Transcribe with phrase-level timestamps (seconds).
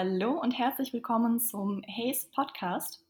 [0.00, 3.04] Hallo und herzlich willkommen zum Haze Podcast.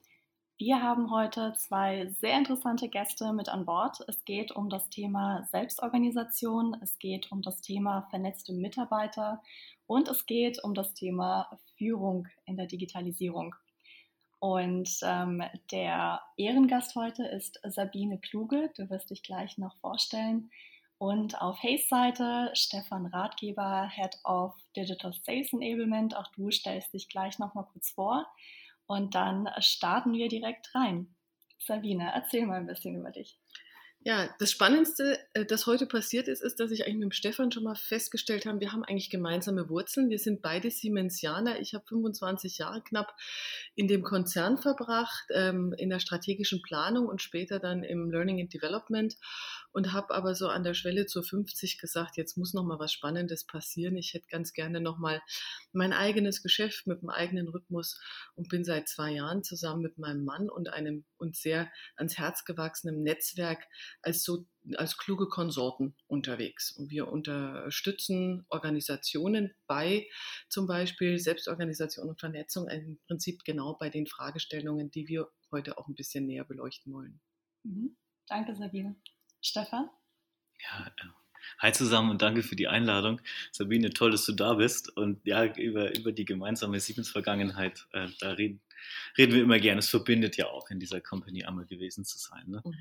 [0.57, 3.99] Wir haben heute zwei sehr interessante Gäste mit an Bord.
[4.09, 9.43] Es geht um das Thema Selbstorganisation, es geht um das Thema vernetzte Mitarbeiter
[9.87, 13.55] und es geht um das Thema Führung in der Digitalisierung.
[14.39, 18.71] Und ähm, der Ehrengast heute ist Sabine Kluge.
[18.79, 20.51] Du wirst dich gleich noch vorstellen.
[20.99, 26.17] Und auf Hayes Seite Stefan Ratgeber, Head of Digital Sales Enablement.
[26.17, 28.27] Auch du stellst dich gleich noch mal kurz vor.
[28.87, 31.15] Und dann starten wir direkt rein.
[31.61, 33.39] Sabine, erzähl mal ein bisschen über dich.
[34.05, 37.51] Ja, das Spannendste, äh, das heute passiert ist, ist, dass ich eigentlich mit dem Stefan
[37.51, 40.09] schon mal festgestellt habe, wir haben eigentlich gemeinsame Wurzeln.
[40.09, 41.61] Wir sind beide Siemensianer.
[41.61, 43.13] Ich habe 25 Jahre knapp
[43.75, 48.55] in dem Konzern verbracht, ähm, in der strategischen Planung und später dann im Learning and
[48.55, 49.17] Development
[49.73, 52.93] und habe aber so an der Schwelle zur 50 gesagt, jetzt muss noch mal was
[52.93, 53.97] Spannendes passieren.
[53.97, 55.21] Ich hätte ganz gerne noch mal
[55.73, 58.01] mein eigenes Geschäft mit dem eigenen Rhythmus
[58.35, 62.45] und bin seit zwei Jahren zusammen mit meinem Mann und einem uns sehr ans Herz
[62.45, 63.65] gewachsenen Netzwerk
[64.03, 64.47] als so
[64.77, 66.73] als kluge Konsorten unterwegs.
[66.73, 70.07] Und wir unterstützen Organisationen bei
[70.49, 75.89] zum Beispiel Selbstorganisation und Vernetzung im Prinzip genau bei den Fragestellungen, die wir heute auch
[75.89, 77.21] ein bisschen näher beleuchten wollen.
[77.63, 77.97] Mhm.
[78.27, 78.97] Danke, Sabine.
[79.41, 79.89] Stefan?
[80.61, 81.09] Ja, äh,
[81.59, 83.21] hi zusammen und danke für die Einladung.
[83.53, 84.97] Sabine, toll, dass du da bist.
[84.97, 88.61] Und ja, über, über die gemeinsame Siemens-Vergangenheit, äh, da reden,
[89.17, 89.79] reden wir immer gerne.
[89.79, 92.45] Es verbindet ja auch, in dieser Company einmal gewesen zu sein.
[92.47, 92.63] Ne?
[92.65, 92.75] Mhm.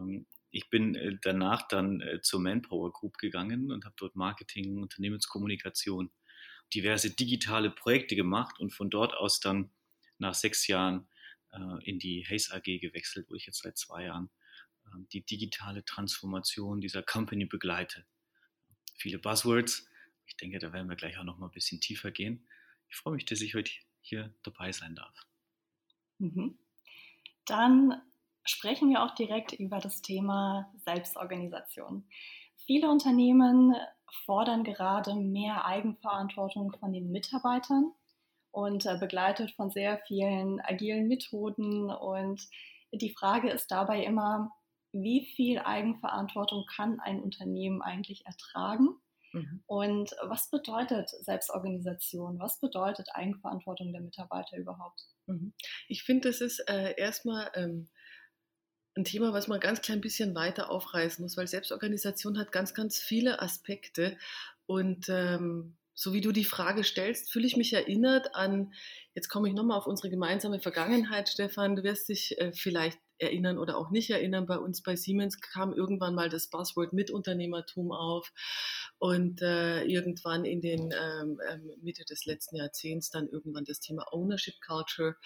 [0.00, 4.82] Ähm, ich bin äh, danach dann äh, zur Manpower Group gegangen und habe dort Marketing,
[4.82, 6.10] Unternehmenskommunikation,
[6.72, 9.70] diverse digitale Projekte gemacht und von dort aus dann
[10.18, 11.08] nach sechs Jahren
[11.52, 14.30] äh, in die Haze AG gewechselt, wo ich jetzt seit zwei Jahren ähm,
[15.12, 18.04] die digitale Transformation dieser Company begleite.
[18.96, 19.88] Viele Buzzwords.
[20.26, 22.46] Ich denke, da werden wir gleich auch noch mal ein bisschen tiefer gehen.
[22.88, 23.70] Ich freue mich, dass ich heute
[24.00, 25.26] hier dabei sein darf.
[26.18, 26.58] Mhm.
[27.46, 28.00] Dann
[28.44, 32.04] sprechen wir auch direkt über das Thema Selbstorganisation.
[32.66, 33.74] Viele Unternehmen
[34.24, 37.92] fordern gerade mehr Eigenverantwortung von den Mitarbeitern
[38.52, 41.90] und äh, begleitet von sehr vielen agilen Methoden.
[41.90, 42.48] Und
[42.92, 44.52] die Frage ist dabei immer,
[44.94, 48.88] wie viel Eigenverantwortung kann ein Unternehmen eigentlich ertragen?
[49.32, 49.62] Mhm.
[49.66, 52.38] Und was bedeutet Selbstorganisation?
[52.38, 55.02] Was bedeutet Eigenverantwortung der Mitarbeiter überhaupt?
[55.26, 55.52] Mhm.
[55.88, 57.88] Ich finde, das ist äh, erstmal ähm,
[58.96, 62.98] ein Thema, was man ganz klein bisschen weiter aufreißen muss, weil Selbstorganisation hat ganz, ganz
[62.98, 64.16] viele Aspekte.
[64.66, 68.72] Und ähm, so wie du die Frage stellst, fühle ich mich erinnert an,
[69.14, 73.58] jetzt komme ich nochmal auf unsere gemeinsame Vergangenheit, Stefan, du wirst dich äh, vielleicht erinnern
[73.58, 78.32] oder auch nicht erinnern, bei uns bei Siemens kam irgendwann mal das Buzzword Mitunternehmertum auf
[78.98, 84.06] und äh, irgendwann in den ähm, ähm, Mitte des letzten Jahrzehnts dann irgendwann das Thema
[84.12, 85.16] Ownership Culture,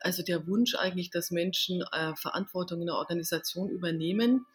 [0.00, 4.46] also der Wunsch eigentlich, dass Menschen äh, Verantwortung in der Organisation übernehmen.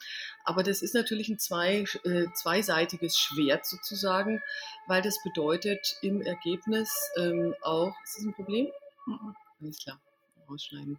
[0.46, 4.42] Aber das ist natürlich ein zwei, äh, zweiseitiges Schwert sozusagen,
[4.88, 8.68] weil das bedeutet im Ergebnis ähm, auch, ist das ein Problem?
[9.06, 9.36] Mhm.
[9.60, 10.00] Alles klar
[10.50, 10.98] rausschneiden.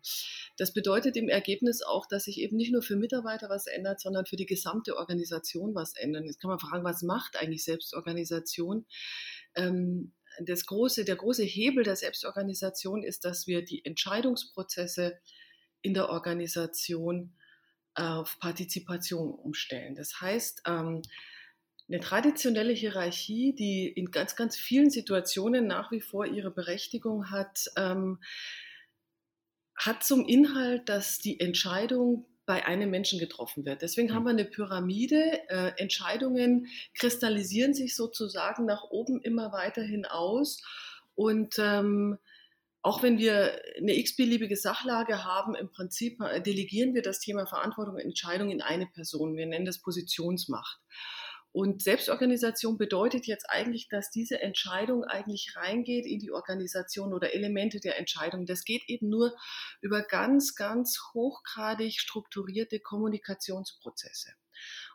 [0.57, 4.27] Das bedeutet im Ergebnis auch, dass sich eben nicht nur für Mitarbeiter was ändert, sondern
[4.27, 6.25] für die gesamte Organisation was ändert.
[6.25, 8.87] Jetzt kann man fragen, was macht eigentlich Selbstorganisation?
[9.55, 15.19] Ähm, das große, der große Hebel der Selbstorganisation ist, dass wir die Entscheidungsprozesse
[15.83, 17.33] in der Organisation
[17.95, 19.97] auf Partizipation umstellen.
[19.97, 21.03] Das heißt, ähm,
[21.89, 27.71] eine traditionelle Hierarchie, die in ganz, ganz vielen Situationen nach wie vor ihre Berechtigung hat,
[27.77, 28.19] ähm,
[29.79, 33.83] hat zum Inhalt, dass die Entscheidung bei einem Menschen getroffen wird.
[33.83, 35.49] Deswegen haben wir eine Pyramide.
[35.51, 40.63] Äh, Entscheidungen kristallisieren sich sozusagen nach oben immer weiterhin aus.
[41.15, 42.19] Und ähm,
[42.81, 47.97] auch wenn wir eine x-beliebige Sachlage haben, im Prinzip äh, delegieren wir das Thema Verantwortung
[47.97, 49.37] und Entscheidung in eine Person.
[49.37, 50.81] Wir nennen das Positionsmacht.
[51.59, 57.81] Und Selbstorganisation bedeutet jetzt eigentlich, dass diese Entscheidung eigentlich reingeht in die Organisation oder Elemente
[57.81, 58.47] der Entscheidung.
[58.47, 59.35] Das geht eben nur
[59.81, 64.35] über ganz, ganz hochgradig strukturierte Kommunikationsprozesse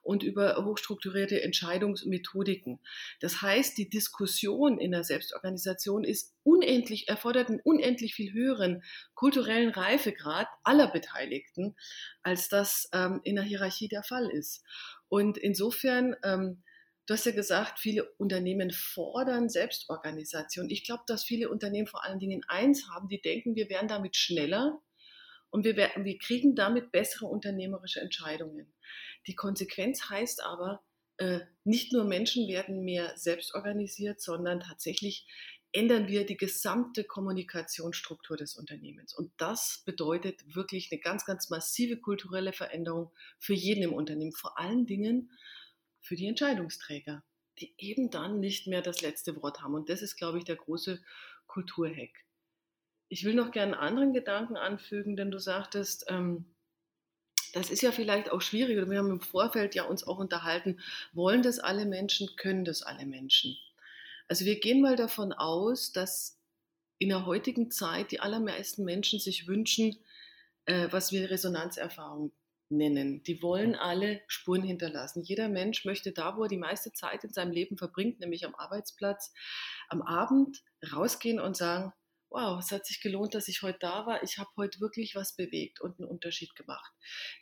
[0.02, 2.80] und über hochstrukturierte Entscheidungsmethodiken.
[3.20, 8.84] Das heißt, die Diskussion in der Selbstorganisation ist unendlich, erfordert einen unendlich viel höheren
[9.16, 11.76] kulturellen Reifegrad aller Beteiligten,
[12.22, 14.64] als das ähm, in der Hierarchie der Fall ist.
[15.14, 16.64] Und insofern, ähm,
[17.06, 20.72] du hast ja gesagt, viele Unternehmen fordern Selbstorganisation.
[20.72, 24.16] Ich glaube, dass viele Unternehmen vor allen Dingen eins haben, die denken, wir werden damit
[24.16, 24.82] schneller
[25.52, 28.74] und wir, werden, wir kriegen damit bessere unternehmerische Entscheidungen.
[29.28, 30.84] Die Konsequenz heißt aber,
[31.18, 35.28] äh, nicht nur Menschen werden mehr selbst organisiert, sondern tatsächlich
[35.74, 39.14] ändern wir die gesamte Kommunikationsstruktur des Unternehmens.
[39.14, 44.60] Und das bedeutet wirklich eine ganz, ganz massive kulturelle Veränderung für jeden im Unternehmen, vor
[44.60, 45.32] allen Dingen
[46.00, 47.24] für die Entscheidungsträger,
[47.60, 49.74] die eben dann nicht mehr das letzte Wort haben.
[49.74, 51.02] Und das ist, glaube ich, der große
[51.48, 52.12] Kulturhack.
[53.10, 56.46] Ich will noch gerne einen anderen Gedanken anfügen, denn du sagtest, ähm,
[57.54, 60.80] das ist ja vielleicht auch schwierig, wir haben im Vorfeld ja uns auch unterhalten,
[61.14, 63.56] wollen das alle Menschen, können das alle Menschen?
[64.28, 66.40] Also wir gehen mal davon aus, dass
[66.98, 69.98] in der heutigen Zeit die allermeisten Menschen sich wünschen,
[70.66, 72.32] äh, was wir Resonanzerfahrung
[72.70, 73.24] nennen.
[73.24, 75.24] Die wollen alle Spuren hinterlassen.
[75.24, 78.56] Jeder Mensch möchte da, wo er die meiste Zeit in seinem Leben verbringt, nämlich am
[78.56, 79.34] Arbeitsplatz,
[79.90, 81.94] am Abend rausgehen und sagen,
[82.34, 84.24] wow, es hat sich gelohnt, dass ich heute da war.
[84.24, 86.92] Ich habe heute wirklich was bewegt und einen Unterschied gemacht.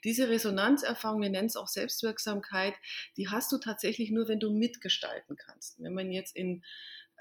[0.04, 2.76] Diese Resonanzerfahrung, wir nennen es auch Selbstwirksamkeit,
[3.16, 5.82] die hast du tatsächlich nur, wenn du mitgestalten kannst.
[5.82, 6.64] Wenn man jetzt in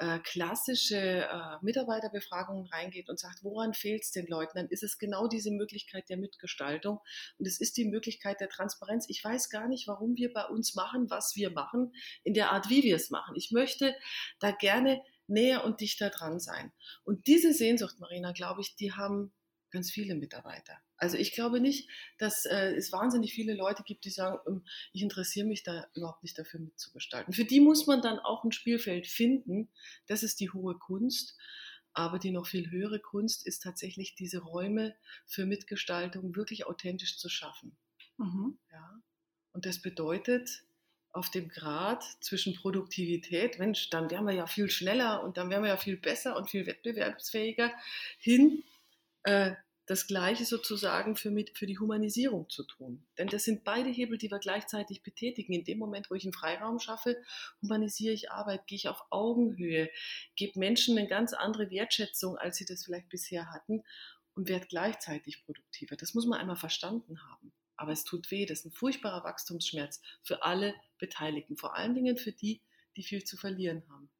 [0.00, 4.98] äh, klassische äh, Mitarbeiterbefragungen reingeht und sagt, woran fehlt es den Leuten, dann ist es
[4.98, 7.00] genau diese Möglichkeit der Mitgestaltung
[7.38, 9.04] und es ist die Möglichkeit der Transparenz.
[9.08, 11.92] Ich weiß gar nicht, warum wir bei uns machen, was wir machen,
[12.24, 13.36] in der Art, wie wir es machen.
[13.36, 13.94] Ich möchte
[14.40, 16.72] da gerne näher und dichter dran sein.
[17.04, 19.32] Und diese Sehnsucht, Marina, glaube ich, die haben
[19.70, 20.78] ganz viele Mitarbeiter.
[20.96, 21.88] Also ich glaube nicht,
[22.18, 26.22] dass äh, es wahnsinnig viele Leute gibt, die sagen, ähm, ich interessiere mich da überhaupt
[26.22, 27.32] nicht dafür mitzugestalten.
[27.32, 29.70] Für die muss man dann auch ein Spielfeld finden.
[30.06, 31.38] Das ist die hohe Kunst.
[31.92, 34.94] Aber die noch viel höhere Kunst ist tatsächlich diese Räume
[35.26, 37.76] für Mitgestaltung wirklich authentisch zu schaffen.
[38.16, 38.58] Mhm.
[38.70, 39.00] Ja?
[39.52, 40.62] Und das bedeutet,
[41.12, 45.62] auf dem Grad zwischen Produktivität, Mensch, dann wären wir ja viel schneller und dann wären
[45.62, 47.72] wir ja viel besser und viel wettbewerbsfähiger,
[48.18, 48.62] hin
[49.24, 49.52] äh,
[49.90, 53.04] das Gleiche sozusagen für, mit, für die Humanisierung zu tun.
[53.18, 55.52] Denn das sind beide Hebel, die wir gleichzeitig betätigen.
[55.52, 57.20] In dem Moment, wo ich einen Freiraum schaffe,
[57.60, 59.90] humanisiere ich Arbeit, gehe ich auf Augenhöhe,
[60.36, 63.82] gebe Menschen eine ganz andere Wertschätzung, als sie das vielleicht bisher hatten
[64.34, 65.96] und werde gleichzeitig produktiver.
[65.96, 67.52] Das muss man einmal verstanden haben.
[67.76, 72.16] Aber es tut weh, das ist ein furchtbarer Wachstumsschmerz für alle Beteiligten, vor allen Dingen
[72.16, 72.62] für die,
[72.96, 74.10] die viel zu verlieren haben.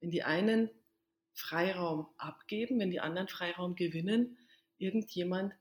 [0.00, 0.70] Wenn die einen
[1.34, 4.38] Freiraum abgeben, wenn die anderen Freiraum gewinnen,
[4.78, 5.54] irgendjemand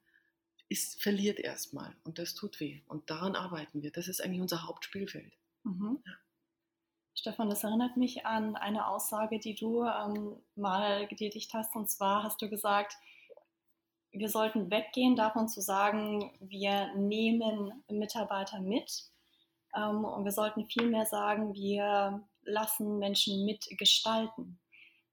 [0.70, 2.82] ist, verliert erstmal und das tut weh.
[2.88, 3.92] Und daran arbeiten wir.
[3.92, 5.34] Das ist eigentlich unser Hauptspielfeld.
[5.64, 6.02] Mhm.
[6.06, 6.14] Ja.
[7.14, 11.76] Stefan, das erinnert mich an eine Aussage, die du ähm, mal getätigt hast.
[11.76, 12.96] Und zwar hast du gesagt,
[14.12, 19.10] wir sollten weggehen davon zu sagen, wir nehmen Mitarbeiter mit.
[19.78, 24.60] Ähm, und wir sollten vielmehr sagen, wir lassen Menschen mitgestalten.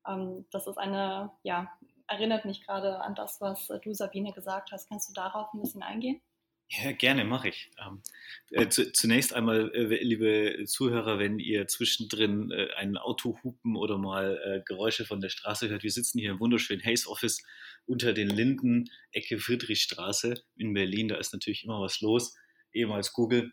[0.08, 1.70] Ähm, das ist eine, ja,
[2.08, 4.88] erinnert mich gerade an das, was du, Sabine, gesagt hast.
[4.88, 6.20] Kannst du darauf ein bisschen eingehen?
[6.68, 7.70] Ja, gerne, mache ich.
[7.78, 8.02] Ähm,
[8.50, 13.98] äh, zu, zunächst einmal, äh, liebe Zuhörer, wenn ihr zwischendrin äh, ein Auto hupen oder
[13.98, 17.42] mal äh, Geräusche von der Straße hört, wir sitzen hier im wunderschönen Haze Office
[17.84, 21.08] unter den Linden, Ecke Friedrichstraße in Berlin.
[21.08, 22.34] Da ist natürlich immer was los,
[22.72, 23.52] ehemals Google.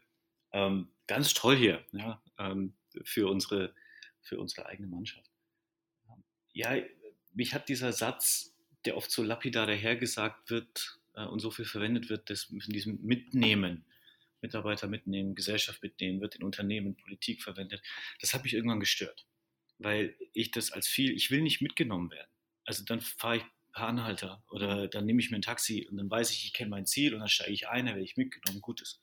[0.53, 2.73] Ähm, ganz toll hier ja, ähm,
[3.03, 3.73] für, unsere,
[4.21, 5.29] für unsere eigene Mannschaft.
[6.53, 6.75] Ja,
[7.33, 8.53] mich hat dieser Satz,
[8.85, 13.01] der oft so lapidar dahergesagt wird, äh, und so viel verwendet wird, das müssen diesem
[13.01, 13.85] Mitnehmen,
[14.41, 17.81] Mitarbeiter mitnehmen, Gesellschaft mitnehmen, wird in Unternehmen, Politik verwendet.
[18.21, 19.27] Das hat mich irgendwann gestört,
[19.77, 22.31] weil ich das als viel, ich will nicht mitgenommen werden.
[22.65, 26.09] Also dann fahre ich per Anhalter oder dann nehme ich mir ein Taxi und dann
[26.09, 28.61] weiß ich, ich kenne mein Ziel und dann steige ich ein, dann werde ich mitgenommen,
[28.61, 29.01] Gutes.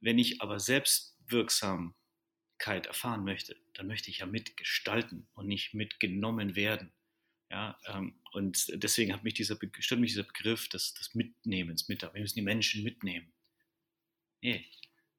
[0.00, 6.92] Wenn ich aber Selbstwirksamkeit erfahren möchte, dann möchte ich ja mitgestalten und nicht mitgenommen werden.
[7.50, 12.02] Ja, ähm, und deswegen hat mich dieser, stört mich dieser Begriff des, des Mitnehmens mit.
[12.02, 13.32] Wir müssen die Menschen mitnehmen.
[14.42, 14.66] Nee,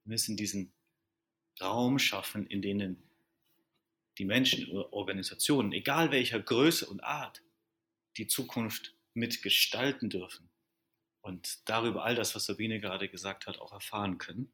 [0.03, 0.71] wir müssen diesen
[1.59, 3.03] Raum schaffen, in denen
[4.17, 7.41] die Menschen oder Organisationen, egal welcher Größe und Art,
[8.17, 10.49] die Zukunft mitgestalten dürfen
[11.21, 14.51] und darüber all das, was Sabine gerade gesagt hat, auch erfahren können.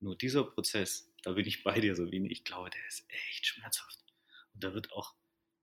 [0.00, 3.98] Nur dieser Prozess, da bin ich bei dir, Sabine, ich glaube, der ist echt schmerzhaft.
[4.54, 5.14] Und da wird auch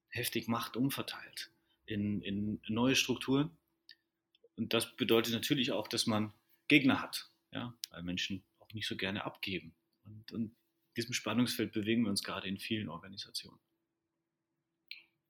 [0.09, 1.51] heftig Macht umverteilt
[1.85, 3.57] in, in neue Strukturen.
[4.55, 6.33] Und das bedeutet natürlich auch, dass man
[6.67, 9.75] Gegner hat, ja, weil Menschen auch nicht so gerne abgeben.
[10.03, 10.55] Und, und in
[10.97, 13.59] diesem Spannungsfeld bewegen wir uns gerade in vielen Organisationen.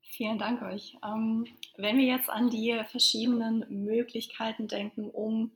[0.02, 0.98] Vielen Dank euch.
[1.04, 5.52] Ähm, wenn wir jetzt an die verschiedenen Möglichkeiten denken, um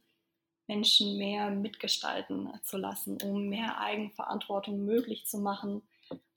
[0.67, 5.81] Menschen mehr mitgestalten zu lassen, um mehr Eigenverantwortung möglich zu machen,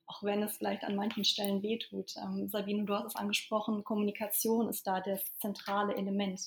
[0.06, 2.14] auch wenn es vielleicht an manchen Stellen wehtut.
[2.16, 6.40] Ähm, Sabine, du hast es angesprochen, Kommunikation ist da das zentrale Element.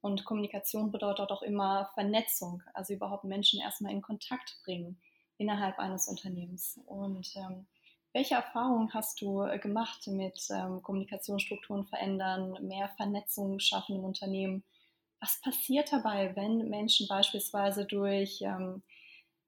[0.00, 5.00] Und Kommunikation bedeutet auch immer Vernetzung, also überhaupt Menschen erstmal in Kontakt bringen
[5.38, 6.78] innerhalb eines Unternehmens.
[6.86, 7.66] Und ähm,
[8.12, 14.64] Welche Erfahrungen hast du äh, gemacht mit ähm, Kommunikationsstrukturen verändern, mehr Vernetzung schaffen im Unternehmen?
[15.20, 18.82] Was passiert dabei, wenn Menschen beispielsweise durch ähm,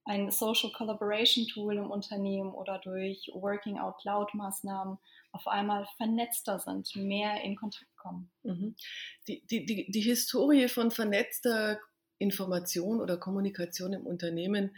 [0.05, 4.99] ein Social Collaboration Tool im Unternehmen oder durch Working Out Loud Maßnahmen
[5.33, 8.31] auf einmal vernetzter sind, mehr in Kontakt kommen?
[8.43, 8.75] Mhm.
[9.29, 11.79] Die, die, die, die Historie von vernetzter
[12.21, 14.77] Information oder Kommunikation im Unternehmen,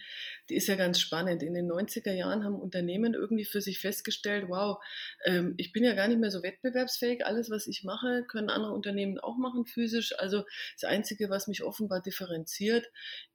[0.48, 1.42] die ist ja ganz spannend.
[1.42, 4.78] In den 90er Jahren haben Unternehmen irgendwie für sich festgestellt, wow,
[5.24, 7.26] ähm, ich bin ja gar nicht mehr so wettbewerbsfähig.
[7.26, 10.14] Alles, was ich mache, können andere Unternehmen auch machen physisch.
[10.18, 10.44] Also
[10.80, 12.86] das Einzige, was mich offenbar differenziert,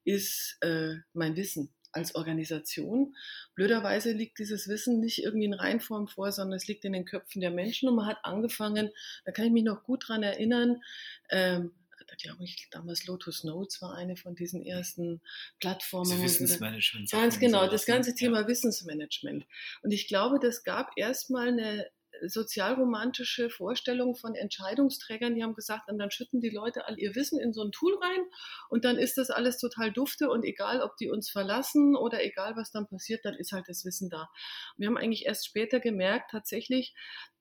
[0.05, 3.15] ist äh, mein Wissen als Organisation.
[3.55, 7.41] Blöderweise liegt dieses Wissen nicht irgendwie in Reinform vor, sondern es liegt in den Köpfen
[7.41, 8.89] der Menschen und man hat angefangen,
[9.25, 10.81] da kann ich mich noch gut dran erinnern,
[11.29, 11.71] ähm,
[12.07, 15.21] da glaube ich, damals Lotus Notes war eine von diesen ersten
[15.59, 16.11] Plattformen.
[16.11, 17.11] Also Wissensmanagement.
[17.11, 18.47] Ganz genau, das ganze Thema ja.
[18.47, 19.45] Wissensmanagement.
[19.83, 21.89] Und ich glaube, das gab erstmal eine
[22.25, 27.39] sozialromantische Vorstellung von Entscheidungsträgern, die haben gesagt, und dann schütten die Leute all ihr Wissen
[27.39, 28.25] in so ein Tool rein
[28.69, 32.55] und dann ist das alles total dufte und egal, ob die uns verlassen oder egal,
[32.55, 34.29] was dann passiert, dann ist halt das Wissen da.
[34.77, 36.95] Wir haben eigentlich erst später gemerkt, tatsächlich,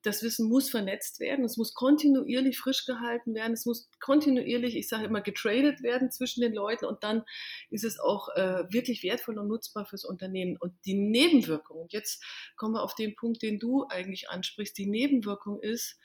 [0.07, 4.87] das Wissen muss vernetzt werden, es muss kontinuierlich frisch gehalten werden, es muss kontinuierlich, ich
[4.87, 6.85] sage immer, getradet werden zwischen den Leuten.
[6.85, 7.23] Und dann
[7.69, 10.57] ist es auch äh, wirklich wertvoll und nutzbar fürs Unternehmen.
[10.57, 12.23] Und die Nebenwirkung, jetzt
[12.55, 15.99] kommen wir auf den Punkt, den du eigentlich ansprichst, die Nebenwirkung ist,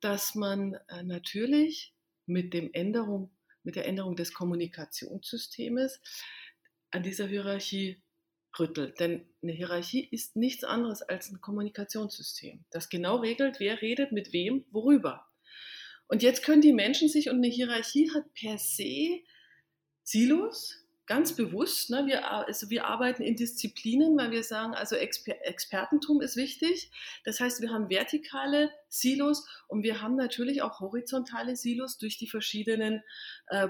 [0.00, 1.94] dass man äh, natürlich
[2.26, 3.30] mit, dem Änderung,
[3.64, 6.00] mit der Änderung des Kommunikationssystems
[6.92, 8.00] an dieser Hierarchie
[8.58, 9.00] rüttelt.
[9.00, 14.32] Denn eine Hierarchie ist nichts anderes als ein Kommunikationssystem, das genau regelt, wer redet mit
[14.32, 15.26] wem, worüber.
[16.08, 19.20] Und jetzt können die Menschen sich, und eine Hierarchie hat per se
[20.02, 20.80] Silos,
[21.10, 21.90] ganz bewusst.
[21.90, 22.06] Ne?
[22.06, 26.92] Wir, also wir arbeiten in Disziplinen, weil wir sagen, also Exper Expertentum ist wichtig.
[27.24, 32.28] Das heißt, wir haben vertikale Silos und wir haben natürlich auch horizontale Silos durch die
[32.28, 33.02] verschiedenen
[33.48, 33.66] äh,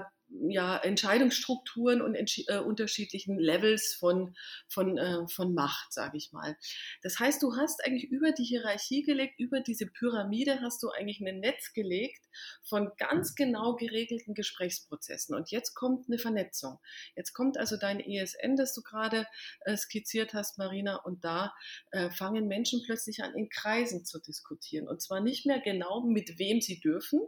[0.47, 2.15] ja, Entscheidungsstrukturen und
[2.47, 4.35] äh, unterschiedlichen Levels von,
[4.69, 6.57] von, äh, von Macht, sage ich mal.
[7.01, 11.19] Das heißt, du hast eigentlich über die Hierarchie gelegt, über diese Pyramide hast du eigentlich
[11.21, 12.21] ein Netz gelegt
[12.63, 15.35] von ganz genau geregelten Gesprächsprozessen.
[15.35, 16.79] Und jetzt kommt eine Vernetzung.
[17.15, 19.27] Jetzt kommt also dein ESN, das du gerade
[19.61, 21.53] äh, skizziert hast, Marina, und da
[21.91, 24.87] äh, fangen Menschen plötzlich an, in Kreisen zu diskutieren.
[24.87, 27.21] Und zwar nicht mehr genau, mit wem sie dürfen,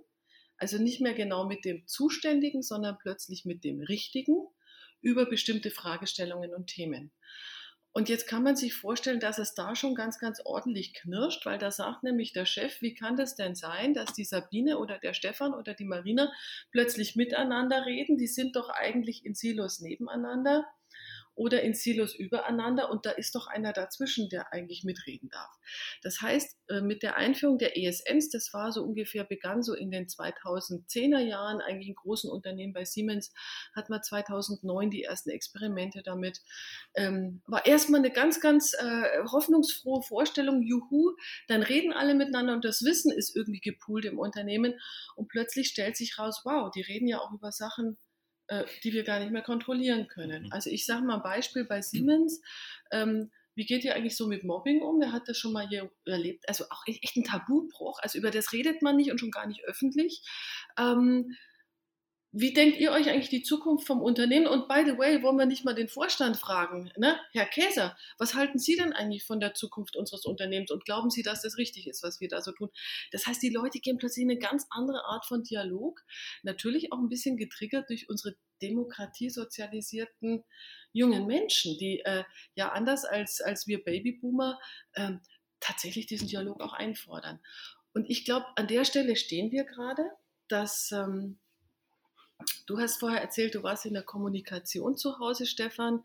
[0.58, 4.36] also nicht mehr genau mit dem Zuständigen, sondern plötzlich mit dem Richtigen
[5.02, 7.12] über bestimmte Fragestellungen und Themen.
[7.96, 11.60] Und jetzt kann man sich vorstellen, dass es da schon ganz, ganz ordentlich knirscht, weil
[11.60, 15.14] da sagt nämlich der Chef, wie kann das denn sein, dass die Sabine oder der
[15.14, 16.32] Stefan oder die Marina
[16.72, 18.18] plötzlich miteinander reden?
[18.18, 20.66] Die sind doch eigentlich in Silos nebeneinander
[21.36, 25.50] oder in Silos übereinander und da ist doch einer dazwischen, der eigentlich mitreden darf.
[26.02, 29.90] Das heißt, äh, mit der Einführung der ESNs, das war so ungefähr, begann so in
[29.90, 33.34] den 2010er Jahren, eigentlich in großen Unternehmen bei Siemens,
[33.76, 36.42] hat man 2009 die ersten Experimente damit.
[36.96, 41.16] Ähm, war erstmal eine ganz, ganz äh, hoffnungsfrohe Vorstellung, juhu,
[41.48, 44.80] dann reden alle miteinander und das Wissen ist irgendwie gepoolt im Unternehmen
[45.16, 47.98] und plötzlich stellt sich raus, wow, die reden ja auch über Sachen,
[48.48, 50.44] äh, die wir gar nicht mehr kontrollieren können.
[50.44, 50.52] Mhm.
[50.52, 52.42] Also ich sage mal ein Beispiel bei Siemens.
[52.92, 55.00] Ähm, wie geht ihr eigentlich so mit Mobbing um?
[55.00, 56.48] Wer hat das schon mal hier erlebt?
[56.50, 58.00] Also auch echt ein Tabubruch.
[58.02, 60.24] Also über das redet man nicht und schon gar nicht öffentlich.
[60.78, 61.36] Ähm,
[62.36, 64.48] wie denkt ihr euch eigentlich die Zukunft vom Unternehmen?
[64.48, 67.20] Und by the way, wollen wir nicht mal den Vorstand fragen, ne?
[67.32, 71.22] Herr Käser, was halten Sie denn eigentlich von der Zukunft unseres Unternehmens und glauben Sie,
[71.22, 72.72] dass das richtig ist, was wir da so tun?
[73.12, 76.02] Das heißt, die Leute gehen plötzlich in eine ganz andere Art von Dialog,
[76.42, 80.44] natürlich auch ein bisschen getriggert durch unsere demokratiesozialisierten
[80.92, 82.24] jungen Menschen, die äh,
[82.56, 84.60] ja anders als, als wir Babyboomer
[84.94, 85.12] äh,
[85.60, 87.40] tatsächlich diesen Dialog auch einfordern.
[87.94, 90.10] Und ich glaube, an der Stelle stehen wir gerade,
[90.48, 91.38] dass ähm,
[92.66, 96.04] Du hast vorher erzählt, du warst in der Kommunikation zu Hause, Stefan,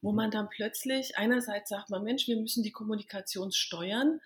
[0.00, 4.20] wo man dann plötzlich einerseits sagt man, Mensch, wir müssen die Kommunikation steuern.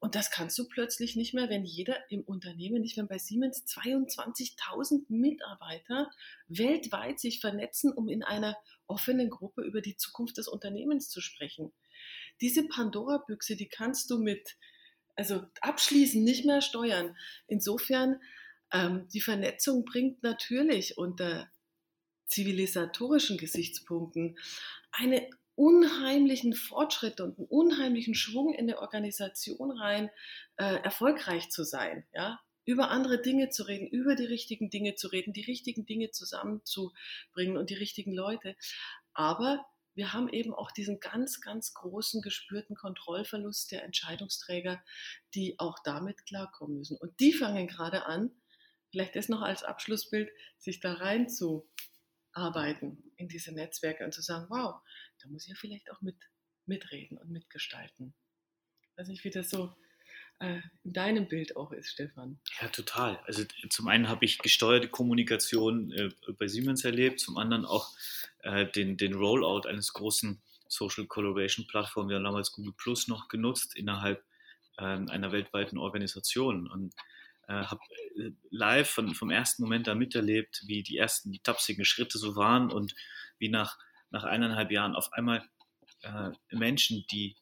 [0.00, 3.64] Und das kannst du plötzlich nicht mehr, wenn jeder im Unternehmen, nicht mehr bei Siemens
[3.64, 6.10] 22.000 Mitarbeiter
[6.46, 8.54] weltweit sich vernetzen, um in einer
[8.86, 11.72] offenen Gruppe über die Zukunft des Unternehmens zu sprechen.
[12.42, 14.56] Diese Pandora-Büchse, die kannst du mit,
[15.16, 17.16] also abschließend nicht mehr steuern.
[17.46, 18.20] Insofern
[18.74, 21.48] ähm, die Vernetzung bringt natürlich unter
[22.26, 24.36] zivilisatorischen Gesichtspunkten
[24.92, 25.22] einen
[25.54, 30.10] unheimlichen Fortschritt und einen unheimlichen Schwung in der Organisation rein,
[30.56, 32.04] äh, erfolgreich zu sein.
[32.12, 32.40] Ja?
[32.64, 37.56] über andere Dinge zu reden, über die richtigen Dinge zu reden, die richtigen Dinge zusammenzubringen
[37.56, 38.56] und die richtigen Leute.
[39.12, 39.64] Aber
[39.94, 44.82] wir haben eben auch diesen ganz, ganz großen gespürten Kontrollverlust der Entscheidungsträger,
[45.34, 46.96] die auch damit klarkommen müssen.
[46.96, 48.30] Und die fangen gerade an,
[48.94, 51.68] vielleicht das noch als Abschlussbild, sich da rein zu
[52.32, 54.80] arbeiten in diese Netzwerke und zu sagen, wow,
[55.20, 56.16] da muss ich ja vielleicht auch mit,
[56.64, 58.14] mitreden und mitgestalten.
[58.82, 59.74] Ich weiß nicht, wie das so
[60.38, 62.38] äh, in deinem Bild auch ist, Stefan.
[62.60, 63.18] Ja, total.
[63.24, 67.92] Also zum einen habe ich gesteuerte Kommunikation äh, bei Siemens erlebt, zum anderen auch
[68.44, 73.26] äh, den, den Rollout eines großen Social Collaboration Plattform, wir haben damals Google Plus noch
[73.26, 74.24] genutzt innerhalb
[74.78, 76.94] ähm, einer weltweiten Organisation und
[77.48, 77.80] äh, habe
[78.16, 82.36] äh, live von, vom ersten Moment da miterlebt, wie die ersten die tapsigen Schritte so
[82.36, 82.94] waren und
[83.38, 83.78] wie nach,
[84.10, 85.48] nach eineinhalb Jahren auf einmal
[86.02, 87.36] äh, Menschen, die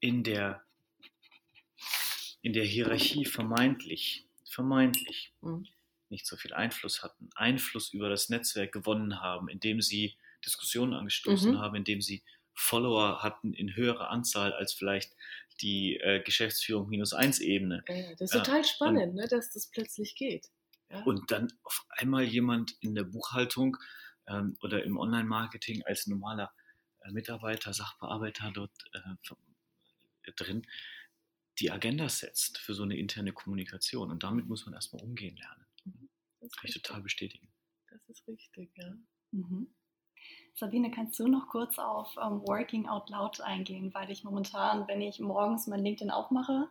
[0.00, 0.62] in der
[2.44, 5.66] in der Hierarchie vermeintlich, vermeintlich mhm.
[6.10, 11.52] nicht so viel Einfluss hatten, Einfluss über das Netzwerk gewonnen haben, indem sie Diskussionen angestoßen
[11.52, 11.58] mhm.
[11.58, 12.22] haben, indem sie
[12.54, 15.14] Follower hatten in höherer Anzahl als vielleicht
[15.60, 17.84] die äh, Geschäftsführung minus eins Ebene.
[17.88, 20.50] Ja, das ist total spannend, und, ne, dass das plötzlich geht.
[20.90, 21.02] Ja.
[21.02, 23.76] Und dann auf einmal jemand in der Buchhaltung
[24.26, 26.52] ähm, oder im Online-Marketing als normaler
[27.02, 30.66] äh, Mitarbeiter, Sachbearbeiter dort äh, drin
[31.60, 34.10] die Agenda setzt für so eine interne Kommunikation.
[34.10, 35.66] Und damit muss man erstmal umgehen lernen.
[35.84, 36.08] Mhm.
[36.40, 37.48] Das kann ich total bestätigen.
[37.88, 38.96] Das ist richtig, ja.
[39.30, 39.74] Mhm.
[40.56, 43.92] Sabine, kannst du noch kurz auf um, ähm, Working Out Loud eingehen?
[43.92, 46.68] Weil ich momentan, wenn ich morgens mein LinkedIn aufmache,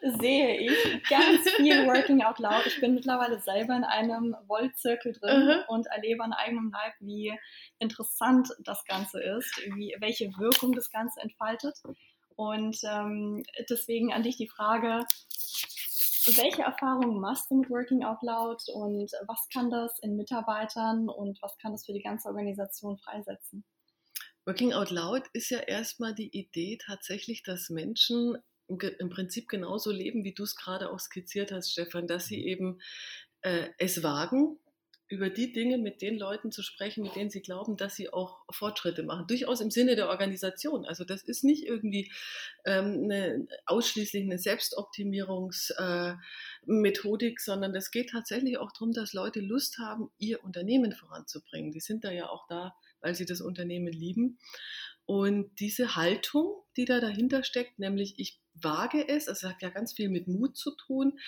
[0.00, 2.64] sehe ich ganz viel Working Out Loud.
[2.64, 5.66] Ich bin mittlerweile selber in einem Wollzirkel drin uh -huh.
[5.68, 7.38] und erlebe an eigenem Leib, wie
[7.78, 11.74] interessant das Ganze ist, wie, welche Wirkung das Ganze entfaltet.
[12.36, 15.04] Und ähm, deswegen an dich die Frage,
[16.26, 21.40] welche Erfahrungen machst du mit Working Out Loud und was kann das in Mitarbeitern und
[21.42, 23.64] was kann das für die ganze Organisation freisetzen?
[24.46, 30.24] Working Out Loud ist ja erstmal die Idee tatsächlich, dass Menschen im Prinzip genauso leben,
[30.24, 32.80] wie du es gerade auch skizziert hast, Stefan, dass sie eben
[33.42, 34.58] äh, es wagen,
[35.10, 38.44] über die Dinge mit den Leuten zu sprechen, mit denen sie glauben, dass sie auch
[38.48, 39.26] Fortschritte machen.
[39.26, 40.86] Durchaus im Sinne der Organisation.
[40.86, 42.12] Also das ist nicht irgendwie
[42.64, 49.78] ähm, eine, ausschließlich eine Selbstoptimierungsmethodik, äh, sondern das geht tatsächlich auch darum, dass Leute Lust
[49.78, 51.72] haben, ihr Unternehmen voranzubringen.
[51.72, 54.38] Die sind da ja auch da, weil sie das Unternehmen lieben.
[55.06, 59.92] Und diese Haltung, die da dahinter steckt, nämlich ich wage es, also hat ja ganz
[59.92, 61.18] viel mit Mut zu tun,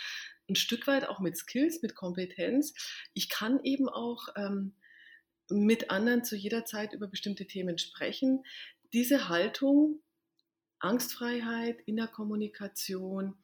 [0.49, 2.75] ein Stück weit auch mit Skills, mit Kompetenz.
[3.15, 4.75] Ich kann eben auch ähm,
[5.49, 8.45] mit anderen zu jeder Zeit über bestimmte Themen sprechen.
[8.93, 10.03] Diese Haltung,
[10.79, 13.37] Angstfreiheit in der Kommunikation,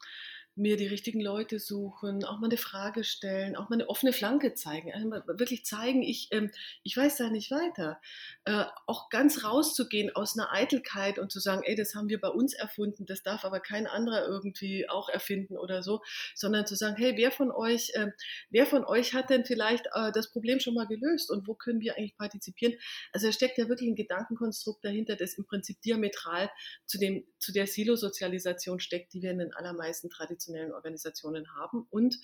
[0.59, 4.55] mir die richtigen Leute suchen, auch mal eine Frage stellen, auch mal eine offene Flanke
[4.55, 6.51] zeigen, also wirklich zeigen, ich, ähm,
[6.83, 8.01] ich weiß da nicht weiter.
[8.45, 12.29] Äh, auch ganz rauszugehen aus einer Eitelkeit und zu sagen, ey, das haben wir bei
[12.29, 16.03] uns erfunden, das darf aber kein anderer irgendwie auch erfinden oder so,
[16.35, 18.09] sondern zu sagen, hey, wer von euch, äh,
[18.51, 21.81] wer von euch hat denn vielleicht äh, das Problem schon mal gelöst und wo können
[21.81, 22.75] wir eigentlich partizipieren?
[23.13, 26.51] Also da steckt ja wirklich ein Gedankenkonstrukt dahinter, das im Prinzip diametral
[26.85, 31.87] zu, dem, zu der Silo-Sozialisation steckt, die wir in den allermeisten Traditionen traditionellen Organisationen haben.
[31.91, 32.19] Und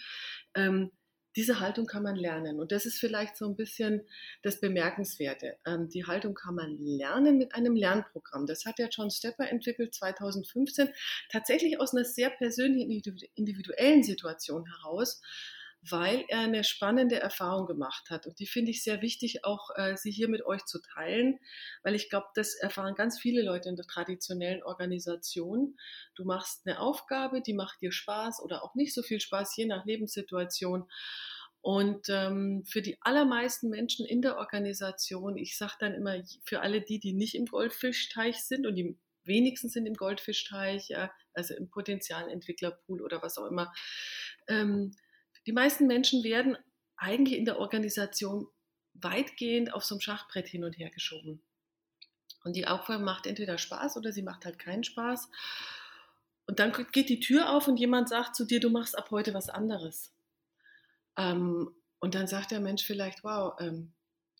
[0.55, 0.91] ähm,
[1.37, 2.61] diese Haltung kann man lernen.
[2.61, 4.07] Und das ist vielleicht so ein bisschen
[4.43, 5.57] das Bemerkenswerte.
[5.67, 8.47] Ähm, die Haltung kann man lernen mit einem Lernprogramm.
[8.47, 10.89] Das hat ja John Stepper entwickelt 2015,
[11.31, 15.21] tatsächlich aus einer sehr persönlichen, individuellen Situation heraus
[15.91, 18.27] weil er eine spannende Erfahrung gemacht hat.
[18.27, 21.39] Und die finde ich sehr wichtig, auch äh, sie hier mit euch zu teilen,
[21.83, 25.77] weil ich glaube, das erfahren ganz viele Leute in der traditionellen Organisation.
[26.15, 29.67] Du machst eine Aufgabe, die macht dir Spaß oder auch nicht so viel Spaß, je
[29.67, 30.89] nach Lebenssituation.
[31.61, 36.83] Und ähm, für die allermeisten Menschen in der Organisation, ich sage dann immer, für alle
[36.83, 41.71] die, die nicht im Goldfischteich sind und die wenigsten sind im Goldfischteich, äh, also im
[41.71, 43.73] Potenzialentwicklerpool oder was auch immer,
[44.47, 44.95] ähm,
[45.47, 46.57] die meisten Menschen werden
[46.97, 48.49] eigentlich in der Organisation
[48.95, 51.43] weitgehend auf so einem Schachbrett hin und her geschoben.
[52.45, 55.29] Und die Aufgabe macht entweder Spaß oder sie macht halt keinen Spaß.
[56.47, 59.33] Und dann geht die Tür auf und jemand sagt zu dir, du machst ab heute
[59.33, 60.13] was anderes.
[61.17, 63.95] Ähm, und dann sagt der Mensch vielleicht, wow, ähm,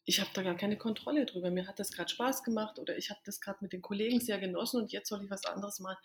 [0.05, 1.51] ich habe da gar keine Kontrolle drüber.
[1.51, 4.39] Mir hat das gerade Spaß gemacht oder ich habe das gerade mit den Kollegen sehr
[4.39, 5.97] genossen und jetzt soll ich was anderes machen.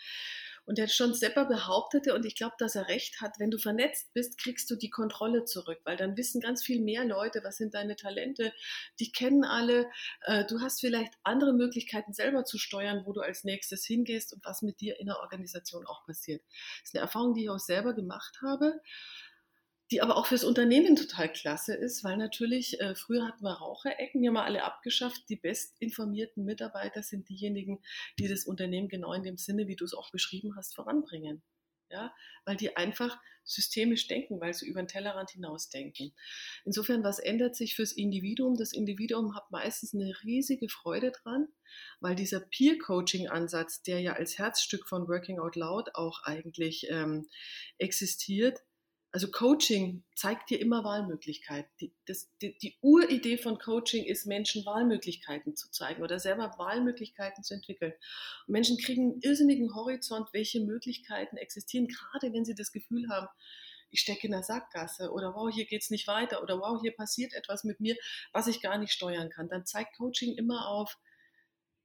[0.70, 4.14] Und der John Stepper behauptete, und ich glaube, dass er recht hat, wenn du vernetzt
[4.14, 7.74] bist, kriegst du die Kontrolle zurück, weil dann wissen ganz viel mehr Leute, was sind
[7.74, 8.54] deine Talente,
[9.00, 9.90] die kennen alle,
[10.26, 14.46] äh, du hast vielleicht andere Möglichkeiten selber zu steuern, wo du als nächstes hingehst und
[14.46, 16.44] was mit dir in der Organisation auch passiert.
[16.82, 18.80] Das ist eine Erfahrung, die ich auch selber gemacht habe.
[19.92, 24.22] Die aber auch fürs Unternehmen total klasse ist, weil natürlich, äh, früher hatten wir Raucherecken,
[24.22, 25.30] die haben wir alle abgeschafft.
[25.30, 27.82] Die bestinformierten Mitarbeiter sind diejenigen,
[28.20, 31.42] die das Unternehmen genau in dem Sinne, wie du es auch beschrieben hast, voranbringen.
[31.92, 32.14] Ja,
[32.46, 36.14] weil die einfach systemisch denken, weil sie über den Tellerrand hinaus denken.
[36.64, 38.56] Insofern, was ändert sich fürs Individuum?
[38.56, 41.48] Das Individuum hat meistens eine riesige Freude dran,
[42.00, 47.28] weil dieser Peer-Coaching-Ansatz, der ja als Herzstück von Working Out Loud auch eigentlich ähm,
[47.80, 48.60] existiert,
[49.12, 51.70] also Coaching zeigt dir immer Wahlmöglichkeiten.
[51.80, 57.44] Die, das, die, die, Uridee von Coaching ist, Menschen Wahlmöglichkeiten zu zeigen oder selber Wahlmöglichkeiten
[57.44, 57.94] zu entwickeln.
[58.46, 63.28] Und Menschen kriegen einen irrsinnigen Horizont, welche Möglichkeiten existieren, gerade wenn sie das Gefühl haben,
[63.92, 66.96] ich stecke in der Sackgasse oder wow, hier geht es nicht weiter oder wow, hier
[66.96, 67.96] passiert etwas mit mir,
[68.32, 69.50] was ich gar nicht steuern kann.
[69.50, 70.98] Dann zeigt Coaching immer auf,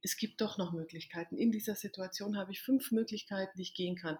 [0.03, 1.35] es gibt doch noch Möglichkeiten.
[1.35, 4.19] In dieser Situation habe ich fünf Möglichkeiten, die ich gehen kann.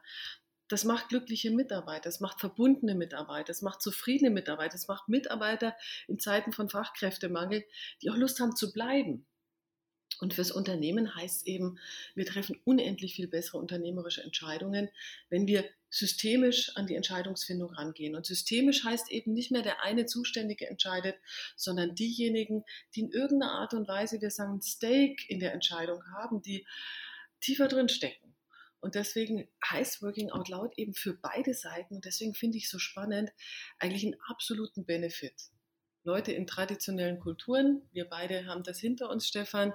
[0.68, 5.76] Das macht glückliche Mitarbeiter, das macht verbundene Mitarbeiter, das macht zufriedene Mitarbeiter, das macht Mitarbeiter
[6.08, 7.66] in Zeiten von Fachkräftemangel,
[8.02, 9.28] die auch Lust haben zu bleiben.
[10.20, 11.78] Und fürs Unternehmen heißt eben,
[12.14, 14.90] wir treffen unendlich viel bessere unternehmerische Entscheidungen,
[15.30, 18.16] wenn wir systemisch an die Entscheidungsfindung rangehen.
[18.16, 21.16] Und systemisch heißt eben nicht mehr der eine Zuständige entscheidet,
[21.56, 22.64] sondern diejenigen,
[22.96, 26.66] die in irgendeiner Art und Weise, wir sagen, Stake in der Entscheidung haben, die
[27.42, 28.25] tiefer drin stecken.
[28.80, 31.96] Und deswegen heißt Working Out Loud eben für beide Seiten.
[31.96, 33.32] Und deswegen finde ich so spannend,
[33.80, 35.34] eigentlich einen absoluten Benefit.
[36.04, 39.74] Leute in traditionellen Kulturen, wir beide haben das hinter uns, Stefan,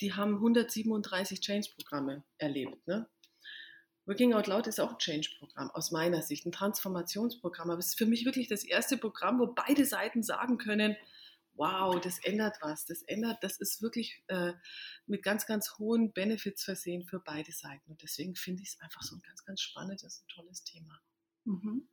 [0.00, 2.86] die haben 137 Change-Programme erlebt.
[2.86, 3.08] Ne?
[4.06, 7.70] Working Out Loud ist auch ein Change-Programm aus meiner Sicht, ein Transformationsprogramm.
[7.70, 10.96] Aber es ist für mich wirklich das erste Programm, wo beide Seiten sagen können,
[11.54, 14.52] wow, das ändert was, das ändert, das ist wirklich äh,
[15.06, 17.90] mit ganz, ganz hohen Benefits versehen für beide Seiten.
[17.90, 21.00] Und deswegen finde ich es einfach so ein ganz, ganz spannendes und tolles Thema.
[21.44, 21.88] Mhm.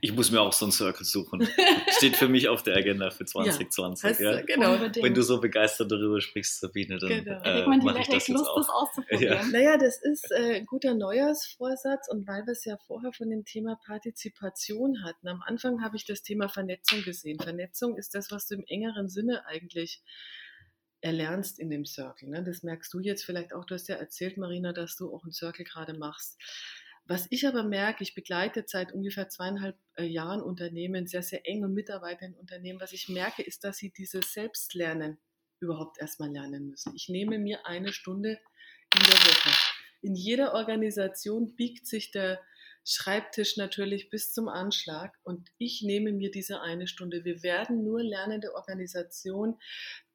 [0.00, 1.46] Ich muss mir auch so einen Circle suchen.
[1.96, 4.20] Steht für mich auf der Agenda für 2020.
[4.20, 4.42] Ja, ja.
[4.42, 4.78] Genau.
[4.80, 7.42] Wenn du so begeistert darüber sprichst, Sabine, dann genau.
[7.42, 8.56] äh, mache ich das Lust, auch.
[8.56, 9.38] das auszuprobieren.
[9.38, 9.46] Ja.
[9.46, 13.44] Naja, das ist äh, ein guter Neujahrsvorsatz und weil wir es ja vorher von dem
[13.44, 15.26] Thema Partizipation hatten.
[15.28, 17.40] Am Anfang habe ich das Thema Vernetzung gesehen.
[17.40, 20.02] Vernetzung ist das, was du im engeren Sinne eigentlich
[21.00, 22.28] erlernst in dem Circle.
[22.28, 22.44] Ne?
[22.44, 23.64] Das merkst du jetzt vielleicht auch.
[23.64, 26.38] Du hast ja erzählt, Marina, dass du auch einen Circle gerade machst.
[27.08, 31.68] Was ich aber merke, ich begleite seit ungefähr zweieinhalb äh, Jahren Unternehmen, sehr, sehr enge
[31.68, 32.80] Mitarbeiter in Unternehmen.
[32.80, 35.18] Was ich merke, ist, dass sie dieses Selbstlernen
[35.60, 36.94] überhaupt erstmal lernen müssen.
[36.96, 38.38] Ich nehme mir eine Stunde
[38.94, 39.50] in der Woche.
[40.02, 42.40] In jeder Organisation biegt sich der
[42.88, 47.24] Schreibtisch natürlich bis zum Anschlag und ich nehme mir diese eine Stunde.
[47.24, 49.58] Wir werden nur lernende Organisation,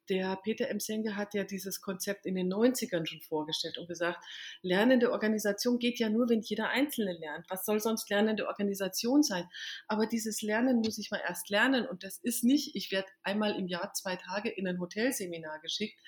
[0.08, 0.80] der Peter M.
[0.80, 4.24] Senge hat ja dieses Konzept in den 90ern schon vorgestellt und gesagt,
[4.62, 7.46] lernende Organisation geht ja nur, wenn jeder Einzelne lernt.
[7.48, 9.48] Was soll sonst lernende Organisation sein?
[9.88, 13.56] Aber dieses Lernen muss ich mal erst lernen und das ist nicht, ich werde einmal
[13.58, 15.98] im Jahr zwei Tage in ein Hotelseminar geschickt.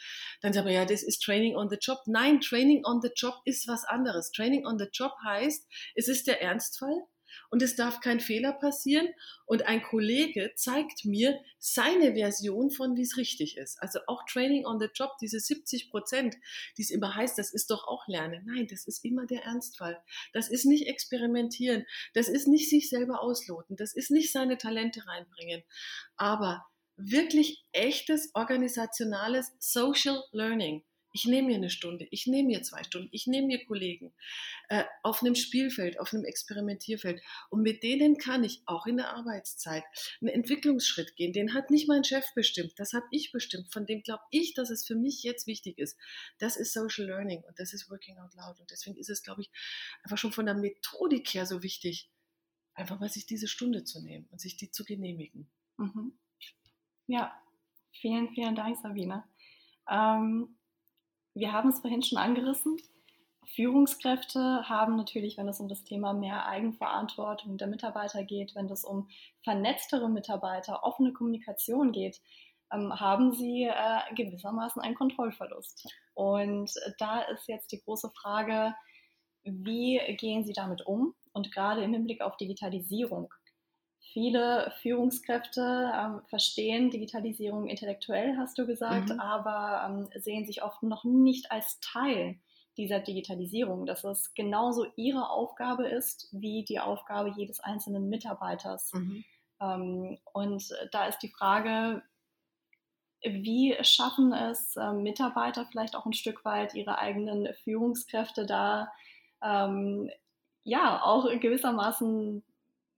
[0.41, 1.99] Dann sagen wir, ja, das ist Training on the Job.
[2.07, 4.31] Nein, Training on the Job ist was anderes.
[4.33, 7.07] Training on the Job heißt, es ist der Ernstfall
[7.55, 9.07] und es darf kein Fehler passieren.
[9.47, 13.81] Und ein Kollege zeigt mir seine Version von, wie es richtig ist.
[13.81, 16.35] Also auch Training on the Job, diese 70 Prozent,
[16.77, 18.45] die es immer heißt, das ist doch auch Lernen.
[18.45, 20.03] Nein, das ist immer der Ernstfall.
[20.33, 21.87] Das ist nicht experimentieren.
[22.13, 23.77] Das ist nicht sich selber ausloten.
[23.77, 25.63] Das ist nicht seine Talente reinbringen.
[26.17, 30.83] Aber wirklich echtes organisationales Social Learning
[31.15, 34.13] ich nehme mir eine Stunde, ich nehme mir zwei Stunden, ich nehme mir Kollegen
[34.69, 37.23] äh, auf einem Spielfeld, auf einem Experimentierfeld.
[37.51, 39.85] Und mit denen kann ich auch in der Arbeitszeit
[40.21, 41.33] einen Entwicklungsschritt gehen.
[41.33, 43.73] Den hat nicht mein Chef bestimmt, das habe ich bestimmt.
[43.73, 45.97] Von dem glaube ich, dass es für mich jetzt wichtig ist.
[46.39, 48.59] Das ist Social Learning und das ist Working Out Loud.
[48.59, 49.53] Und deswegen ist es, glaube ich,
[50.03, 52.11] einfach schon von der Methodik her so wichtig,
[52.75, 55.49] einfach mal sich diese Stunde zu nehmen und sich die zu genehmigen.
[55.77, 56.19] Mhm.
[57.07, 57.41] Ja,
[57.93, 59.23] vielen, vielen Dank, Sabine.
[59.89, 60.57] Ähm,
[61.35, 62.79] wir haben es vorhin schon angerissen.
[63.55, 68.85] Führungskräfte haben natürlich, wenn es um das Thema mehr Eigenverantwortung der Mitarbeiter geht, wenn es
[68.85, 69.09] um
[69.43, 72.21] vernetztere Mitarbeiter, offene Kommunikation geht,
[72.73, 75.87] ähm, haben sie äh, gewissermaßen einen Kontrollverlust.
[76.15, 78.75] Und da ist jetzt die große Frage,
[79.43, 81.15] wie gehen sie damit um?
[81.33, 83.33] Und gerade im Hinblick auf Digitalisierung
[84.15, 89.19] Viele Führungskräfte ähm, verstehen Digitalisierung intellektuell, hast du gesagt, mhm.
[89.19, 92.39] aber ähm, sehen sich oft noch nicht als Teil
[92.77, 98.93] dieser Digitalisierung, dass es genauso ihre Aufgabe ist wie die Aufgabe jedes einzelnen Mitarbeiters.
[98.93, 99.25] Mhm.
[99.61, 102.01] Ähm, und da ist die Frage,
[103.21, 108.93] wie schaffen es äh, Mitarbeiter vielleicht auch ein Stück weit ihre eigenen Führungskräfte da
[109.43, 110.09] ähm,
[110.63, 112.45] ja auch gewissermaßen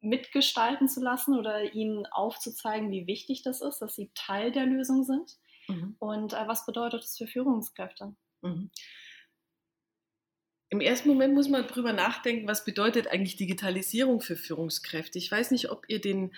[0.00, 5.04] mitgestalten zu lassen oder ihnen aufzuzeigen, wie wichtig das ist, dass sie Teil der Lösung
[5.04, 5.32] sind.
[5.68, 5.96] Mhm.
[5.98, 8.14] Und äh, was bedeutet das für Führungskräfte?
[8.42, 8.70] Mhm.
[10.68, 15.18] Im ersten Moment muss man drüber nachdenken, was bedeutet eigentlich Digitalisierung für Führungskräfte.
[15.18, 16.32] Ich weiß nicht, ob ihr den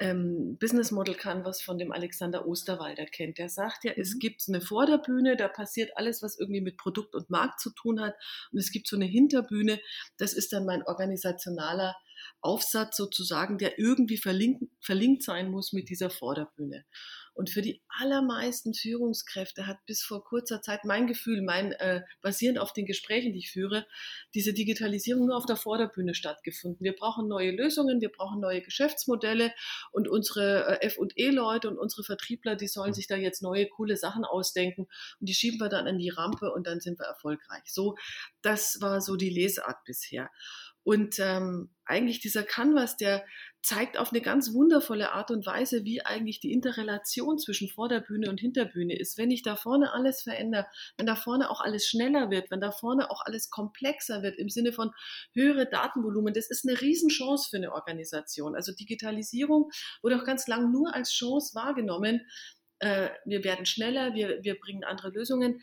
[0.00, 3.38] ähm, Business Model Canvas von dem Alexander Osterwalder kennt.
[3.38, 4.00] Der sagt ja, mhm.
[4.00, 8.00] es gibt eine Vorderbühne, da passiert alles, was irgendwie mit Produkt und Markt zu tun
[8.00, 8.14] hat.
[8.50, 9.78] Und es gibt so eine Hinterbühne,
[10.16, 11.94] das ist dann mein organisationaler
[12.40, 16.84] Aufsatz sozusagen, der irgendwie verlinkt, verlinkt sein muss mit dieser Vorderbühne.
[17.40, 22.58] Und für die allermeisten Führungskräfte hat bis vor kurzer Zeit mein Gefühl, mein äh, basierend
[22.58, 23.86] auf den Gesprächen, die ich führe,
[24.34, 26.84] diese Digitalisierung nur auf der Vorderbühne stattgefunden.
[26.84, 29.52] Wir brauchen neue Lösungen, wir brauchen neue Geschäftsmodelle
[29.92, 34.24] und unsere äh, F&E-Leute und unsere Vertriebler, die sollen sich da jetzt neue coole Sachen
[34.24, 34.82] ausdenken
[35.20, 37.62] und die schieben wir dann an die Rampe und dann sind wir erfolgreich.
[37.66, 37.96] So,
[38.42, 40.30] das war so die Lesart bisher.
[40.82, 43.24] Und ähm, eigentlich dieser Canvas, der
[43.62, 48.40] zeigt auf eine ganz wundervolle Art und Weise, wie eigentlich die Interrelation zwischen Vorderbühne und
[48.40, 49.18] Hinterbühne ist.
[49.18, 50.66] Wenn ich da vorne alles verändere,
[50.96, 54.48] wenn da vorne auch alles schneller wird, wenn da vorne auch alles komplexer wird im
[54.48, 54.92] Sinne von
[55.34, 58.54] höhere Datenvolumen, das ist eine Riesenchance für eine Organisation.
[58.54, 59.70] Also Digitalisierung
[60.02, 62.26] wurde auch ganz lang nur als Chance wahrgenommen.
[62.78, 65.60] Äh, wir werden schneller, wir, wir bringen andere Lösungen.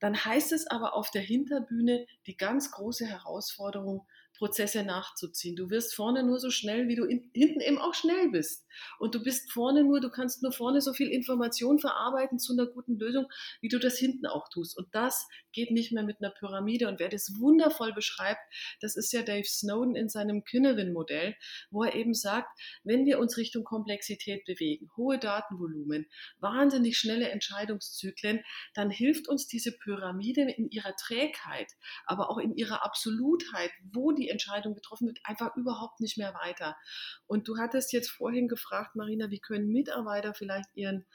[0.00, 5.56] Dann heißt es aber auf der Hinterbühne die ganz große Herausforderung, Prozesse nachzuziehen.
[5.56, 8.66] Du wirst vorne nur so schnell, wie du in, hinten eben auch schnell bist.
[8.98, 12.66] Und du bist vorne nur, du kannst nur vorne so viel Information verarbeiten zu einer
[12.66, 13.26] guten Lösung,
[13.60, 14.76] wie du das hinten auch tust.
[14.76, 16.88] Und das geht nicht mehr mit einer Pyramide.
[16.88, 18.40] Und wer das wundervoll beschreibt,
[18.80, 21.34] das ist ja Dave Snowden in seinem Kinevin-Modell,
[21.70, 22.48] wo er eben sagt,
[22.82, 26.06] wenn wir uns Richtung Komplexität bewegen, hohe Datenvolumen,
[26.38, 28.40] wahnsinnig schnelle Entscheidungszyklen,
[28.74, 31.72] dann hilft uns diese Pyramide in ihrer Trägheit,
[32.06, 36.76] aber auch in ihrer Absolutheit, wo die Entscheidung getroffen wird, einfach überhaupt nicht mehr weiter.
[37.26, 41.06] Und du hattest jetzt vorhin gefragt, Marina, wie können Mitarbeiter vielleicht ihren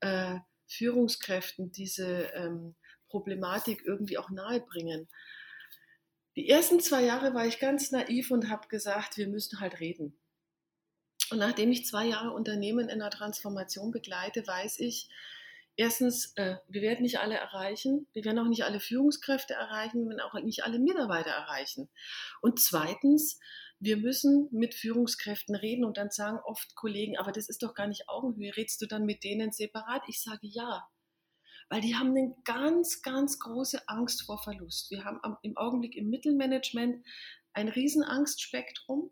[0.00, 2.74] äh, Führungskräften diese ähm,
[3.14, 5.06] Problematik irgendwie auch nahebringen?
[6.34, 10.18] Die ersten zwei Jahre war ich ganz naiv und habe gesagt, wir müssen halt reden.
[11.30, 15.08] Und nachdem ich zwei Jahre Unternehmen in der Transformation begleite, weiß ich,
[15.76, 20.16] erstens, äh, wir werden nicht alle erreichen, wir werden auch nicht alle Führungskräfte erreichen, wir
[20.16, 21.88] werden auch nicht alle Mitarbeiter erreichen.
[22.40, 23.38] Und zweitens,
[23.78, 27.86] wir müssen mit Führungskräften reden und dann sagen oft Kollegen, aber das ist doch gar
[27.86, 30.02] nicht Augenhöhe, redst du dann mit denen separat?
[30.08, 30.88] Ich sage ja,
[31.74, 34.92] weil die haben eine ganz, ganz große Angst vor Verlust.
[34.92, 37.04] Wir haben im Augenblick im Mittelmanagement
[37.52, 39.10] ein Riesenangstspektrum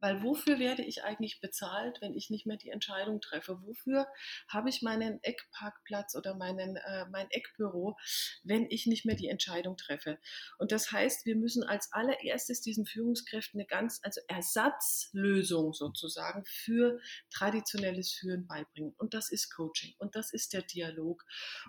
[0.00, 3.60] weil wofür werde ich eigentlich bezahlt, wenn ich nicht mehr die Entscheidung treffe?
[3.62, 4.06] Wofür
[4.48, 7.96] habe ich meinen Eckparkplatz oder meinen, äh, mein Eckbüro,
[8.42, 10.18] wenn ich nicht mehr die Entscheidung treffe?
[10.58, 16.98] Und das heißt, wir müssen als allererstes diesen Führungskräften eine ganz, also Ersatzlösung sozusagen für
[17.30, 18.94] traditionelles Führen beibringen.
[18.98, 21.24] Und das ist Coaching und das ist der Dialog.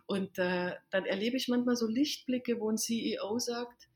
[0.06, 3.90] Und äh, dann erlebe ich manchmal so Lichtblicke, wo ein CEO sagt,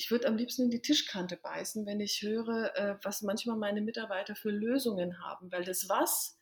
[0.00, 3.82] ich würde am liebsten in die Tischkante beißen, wenn ich höre, äh, was manchmal meine
[3.82, 5.52] Mitarbeiter für Lösungen haben.
[5.52, 6.38] Weil das Was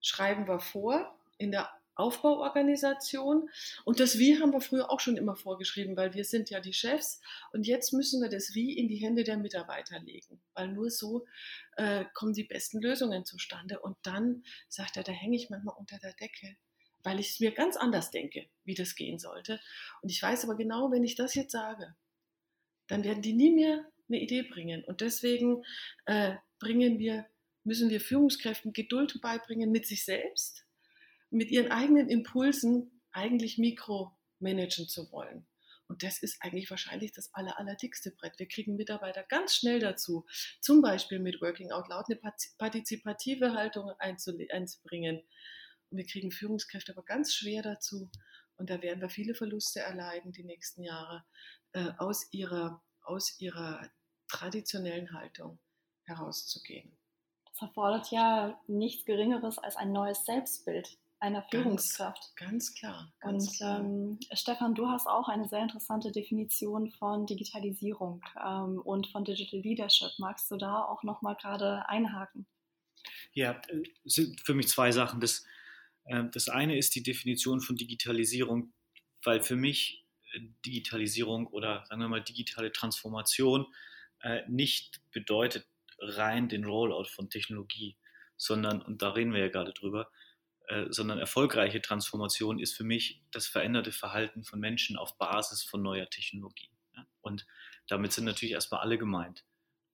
[0.00, 3.50] schreiben wir vor in der Aufbauorganisation
[3.84, 6.72] und das Wie haben wir früher auch schon immer vorgeschrieben, weil wir sind ja die
[6.72, 7.20] Chefs
[7.52, 11.26] und jetzt müssen wir das Wie in die Hände der Mitarbeiter legen, weil nur so
[11.76, 13.80] äh, kommen die besten Lösungen zustande.
[13.80, 16.56] Und dann sagt er, da hänge ich manchmal unter der Decke
[17.04, 19.60] weil ich es mir ganz anders denke, wie das gehen sollte.
[20.02, 21.94] Und ich weiß aber genau, wenn ich das jetzt sage,
[22.88, 24.84] dann werden die nie mehr eine Idee bringen.
[24.84, 25.64] Und deswegen
[26.06, 27.26] äh, bringen wir,
[27.64, 30.64] müssen wir Führungskräften Geduld beibringen mit sich selbst,
[31.30, 35.46] mit ihren eigenen Impulsen eigentlich mikromanagen zu wollen.
[35.88, 38.38] Und das ist eigentlich wahrscheinlich das aller, allerdickste Brett.
[38.38, 40.26] Wir kriegen Mitarbeiter ganz schnell dazu,
[40.60, 42.20] zum Beispiel mit Working Out Loud eine
[42.58, 45.22] partizipative Haltung einzubringen.
[45.90, 48.10] Und wir kriegen Führungskräfte aber ganz schwer dazu.
[48.58, 51.24] Und da werden wir viele Verluste erleiden die nächsten Jahre,
[51.72, 53.88] äh, aus, ihrer, aus ihrer
[54.28, 55.58] traditionellen Haltung
[56.04, 56.96] herauszugehen.
[57.52, 62.36] Das erfordert ja nichts Geringeres als ein neues Selbstbild einer Führungskraft.
[62.36, 63.12] Ganz, ganz klar.
[63.20, 63.80] Ganz Und klar.
[63.80, 69.60] Ähm, Stefan, du hast auch eine sehr interessante Definition von Digitalisierung ähm, und von Digital
[69.60, 70.10] Leadership.
[70.18, 72.46] Magst du da auch noch mal gerade einhaken?
[73.32, 73.60] Ja,
[74.04, 75.20] es sind für mich zwei Sachen.
[75.20, 75.44] Das, äh,
[76.32, 78.72] das eine ist die Definition von Digitalisierung,
[79.22, 80.06] weil für mich
[80.64, 83.66] Digitalisierung oder sagen wir mal digitale Transformation
[84.20, 85.66] äh, nicht bedeutet
[85.98, 87.96] rein den Rollout von Technologie,
[88.36, 90.10] sondern, und da reden wir ja gerade drüber,
[90.68, 95.82] äh, sondern erfolgreiche Transformation ist für mich das veränderte Verhalten von Menschen auf Basis von
[95.82, 96.70] neuer Technologie.
[97.20, 97.46] Und
[97.88, 99.44] damit sind natürlich erstmal alle gemeint.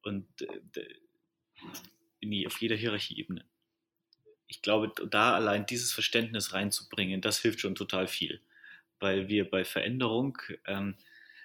[0.03, 0.97] Und äh,
[2.47, 3.47] auf jeder Hierarchieebene.
[4.47, 8.41] Ich glaube, da allein dieses Verständnis reinzubringen, das hilft schon total viel.
[9.01, 10.97] Weil wir bei Veränderung, ähm,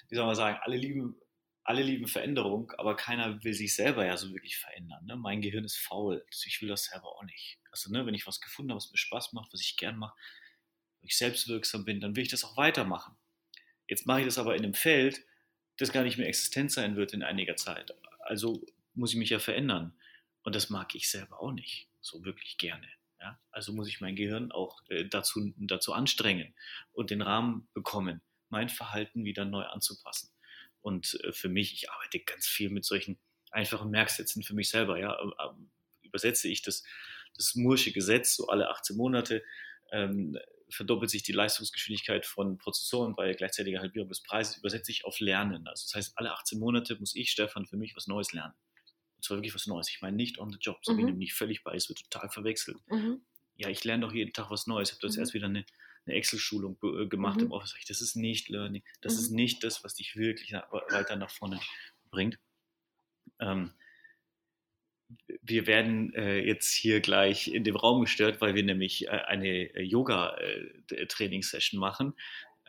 [0.09, 1.15] wie soll man sagen, alle lieben,
[1.63, 5.05] alle lieben Veränderung, aber keiner will sich selber ja so wirklich verändern.
[5.05, 5.15] Ne?
[5.15, 7.59] Mein Gehirn ist faul, ich will das selber auch nicht.
[7.71, 10.17] Also, ne, wenn ich was gefunden habe, was mir Spaß macht, was ich gern mache,
[10.99, 13.15] wo ich selbstwirksam bin, dann will ich das auch weitermachen.
[13.87, 15.21] Jetzt mache ich das aber in einem Feld,
[15.77, 17.93] das gar nicht mehr existent sein wird in einiger Zeit.
[18.21, 19.93] Also muss ich mich ja verändern.
[20.43, 22.87] Und das mag ich selber auch nicht so wirklich gerne.
[23.19, 23.39] Ja?
[23.51, 26.53] Also muss ich mein Gehirn auch äh, dazu, dazu anstrengen
[26.91, 30.31] und den Rahmen bekommen, mein Verhalten wieder neu anzupassen.
[30.81, 33.19] Und äh, für mich, ich arbeite ganz viel mit solchen
[33.51, 34.99] einfachen Merksätzen für mich selber.
[34.99, 35.19] Ja?
[35.19, 36.83] Äh, übersetze ich das,
[37.35, 39.43] das Mursche Gesetz so alle 18 Monate.
[39.91, 40.37] Ähm,
[40.69, 45.67] verdoppelt sich die Leistungsgeschwindigkeit von Prozessoren bei gleichzeitiger Halbierung des Preises, übersetze ich auf Lernen.
[45.67, 48.53] Also das heißt, alle 18 Monate muss ich, Stefan, für mich was Neues lernen.
[49.19, 49.89] Und zwar wirklich was Neues.
[49.89, 51.17] Ich meine nicht on the job, so mhm.
[51.17, 52.77] nicht völlig bei, es wird total verwechselt.
[52.87, 53.19] Mhm.
[53.57, 54.91] Ja, ich lerne doch jeden Tag was Neues.
[54.91, 55.19] Ich habe das mhm.
[55.19, 55.65] erst wieder eine,
[56.05, 57.47] eine Excel-Schulung äh, gemacht mhm.
[57.47, 57.75] im Office.
[57.85, 59.35] Das ist nicht Learning, das ist mhm.
[59.35, 61.59] nicht das, was dich wirklich weiter nach vorne
[62.11, 62.39] bringt.
[63.41, 63.73] Ähm,
[65.41, 69.75] wir werden äh, jetzt hier gleich in dem Raum gestört, weil wir nämlich äh, eine
[69.75, 72.13] äh, Yoga-Training-Session machen.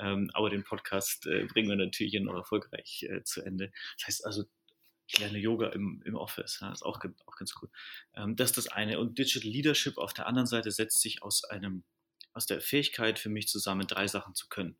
[0.01, 3.71] Ähm, aber den Podcast äh, bringen wir natürlich noch erfolgreich äh, zu Ende.
[3.99, 4.45] Das heißt also,
[5.13, 6.59] ich lerne Yoga im, im Office.
[6.61, 7.71] Ja, ist auch, auch ganz cool.
[8.15, 9.01] Ähm, das ist das eine.
[9.01, 11.85] Und Digital Leadership auf der anderen Seite setzt sich aus einem,
[12.33, 14.77] aus der Fähigkeit für mich zusammen, drei Sachen zu können.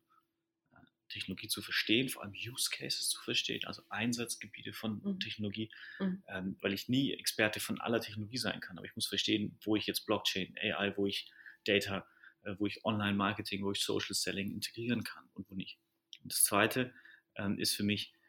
[1.09, 5.19] Technologie zu verstehen, vor allem Use Cases zu verstehen, also Einsatzgebiete von mhm.
[5.19, 6.23] Technologie, mhm.
[6.29, 9.75] Ähm, weil ich nie Experte von aller Technologie sein kann, aber ich muss verstehen, wo
[9.75, 11.29] ich jetzt Blockchain, AI, wo ich
[11.65, 12.07] Data,
[12.43, 15.77] äh, wo ich Online-Marketing, wo ich Social Selling integrieren kann und wo nicht.
[16.23, 16.93] Und das Zweite
[17.35, 18.20] ähm, ist für mich, äh,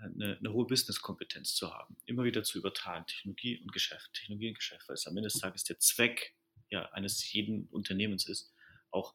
[0.00, 4.58] eine, eine, hohe Business-Kompetenz zu haben, immer wieder zu übertragen, Technologie und Geschäft, Technologie und
[4.58, 6.34] Geschäft, weil es am Ende des Tages der Zweck
[6.70, 8.52] ja, eines jeden Unternehmens ist,
[8.90, 9.14] auch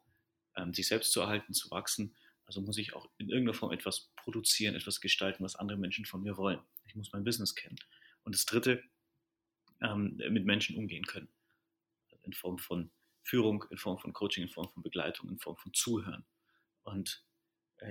[0.55, 2.15] ähm, sich selbst zu erhalten, zu wachsen
[2.45, 6.21] also muss ich auch in irgendeiner Form etwas produzieren, etwas gestalten, was andere Menschen von
[6.21, 6.59] mir wollen.
[6.85, 7.77] Ich muss mein Business kennen.
[8.23, 8.83] Und das Dritte,
[9.81, 11.29] ähm, mit Menschen umgehen können.
[12.23, 12.91] In Form von
[13.23, 16.25] Führung, in Form von Coaching, in Form von Begleitung, in Form von Zuhören.
[16.83, 17.25] Und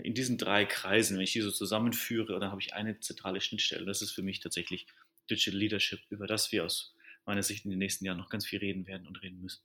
[0.03, 3.85] in diesen drei Kreisen, wenn ich die so zusammenführe, dann habe ich eine zentrale Schnittstelle.
[3.85, 4.87] Das ist für mich tatsächlich
[5.31, 8.59] Digital Leadership, über das wir aus meiner Sicht in den nächsten Jahren noch ganz viel
[8.59, 9.63] reden werden und reden müssen.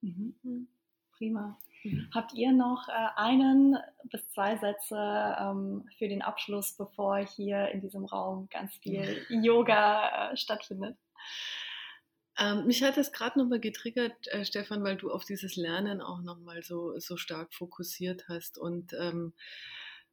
[0.00, 0.34] Mhm.
[0.42, 0.68] Mhm.
[1.12, 1.58] Prima.
[1.84, 2.08] Mhm.
[2.14, 7.80] Habt ihr noch äh, einen bis zwei Sätze ähm, für den Abschluss, bevor hier in
[7.80, 10.96] diesem Raum ganz viel Yoga äh, stattfindet?
[12.38, 16.22] Ähm, mich hat es gerade nochmal getriggert, äh, Stefan, weil du auf dieses Lernen auch
[16.22, 18.58] nochmal so, so stark fokussiert hast.
[18.58, 19.32] Und ähm,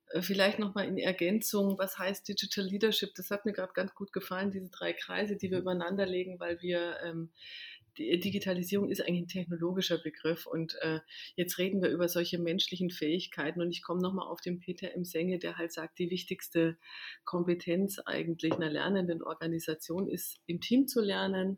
[0.10, 3.14] äh, vielleicht nochmal in Ergänzung, was heißt Digital Leadership?
[3.16, 5.64] Das hat mir gerade ganz gut gefallen, diese drei Kreise, die wir mhm.
[5.64, 7.30] übereinander legen, weil wir ähm,
[7.98, 11.00] Digitalisierung ist eigentlich ein technologischer Begriff und äh,
[11.36, 15.06] jetzt reden wir über solche menschlichen Fähigkeiten und ich komme nochmal auf den Peter M.
[15.06, 16.78] Senge, der halt sagt, die wichtigste
[17.24, 21.58] Kompetenz eigentlich einer lernenden Organisation ist, im Team zu lernen,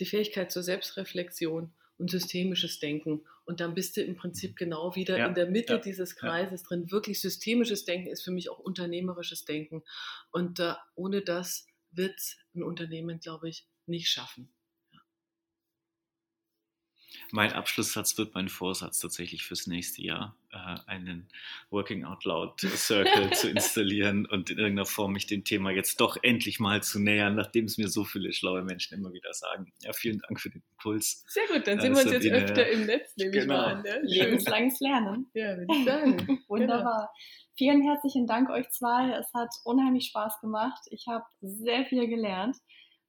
[0.00, 3.24] die Fähigkeit zur Selbstreflexion und systemisches Denken.
[3.44, 6.62] Und dann bist du im Prinzip genau wieder ja, in der Mitte ja, dieses Kreises
[6.62, 6.68] ja.
[6.68, 6.90] drin.
[6.90, 9.82] Wirklich systemisches Denken ist für mich auch unternehmerisches Denken.
[10.30, 12.18] Und äh, ohne das wird
[12.54, 14.52] ein Unternehmen, glaube ich, nicht schaffen.
[17.32, 21.28] Mein Abschlusssatz wird mein Vorsatz tatsächlich fürs nächste Jahr, äh, einen
[21.70, 26.16] Working Out Loud Circle zu installieren und in irgendeiner Form mich dem Thema jetzt doch
[26.22, 29.72] endlich mal zu nähern, nachdem es mir so viele schlaue Menschen immer wieder sagen.
[29.82, 31.24] Ja, vielen Dank für den Impuls.
[31.28, 33.42] Sehr gut, dann sehen äh, wir uns jetzt öfter im Netz, nehme genau.
[33.42, 33.82] ich mal an.
[33.82, 34.00] Ne?
[34.02, 35.30] Lebenslanges Lernen.
[35.34, 36.44] Ja, würde ich sagen.
[36.48, 37.10] Wunderbar.
[37.12, 37.46] Genau.
[37.58, 39.12] Vielen herzlichen Dank euch zwei.
[39.12, 40.80] Es hat unheimlich Spaß gemacht.
[40.90, 42.56] Ich habe sehr viel gelernt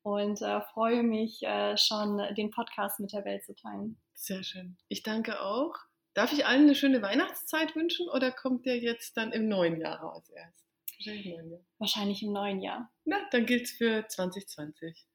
[0.03, 3.97] und äh, freue mich äh, schon, den Podcast mit der Welt zu teilen.
[4.17, 4.77] Sehr schön.
[4.88, 5.75] Ich danke auch.
[6.15, 9.99] Darf ich allen eine schöne Weihnachtszeit wünschen oder kommt der jetzt dann im neuen Jahr
[9.99, 10.65] raus erst?
[10.97, 11.62] Wahrscheinlich im neuen Jahr.
[11.77, 12.91] Wahrscheinlich im neuen Jahr.
[13.06, 15.06] Na, dann gilt es für 2020.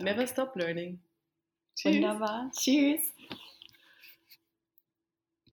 [0.00, 1.02] Never stop learning.
[1.74, 1.94] Tschüss.
[1.94, 2.50] Wunderbar.
[2.54, 3.00] Tschüss.